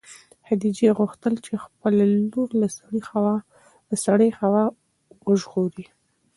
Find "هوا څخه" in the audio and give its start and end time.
4.39-4.61